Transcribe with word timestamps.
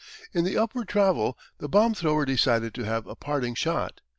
In 0.33 0.45
the 0.45 0.57
upward 0.57 0.87
travel 0.87 1.37
the 1.59 1.69
bomb 1.69 1.93
thrower 1.93 2.25
decided 2.25 2.73
to 2.73 2.85
have 2.85 3.05
a 3.05 3.15
parting 3.15 3.53
shot. 3.53 4.01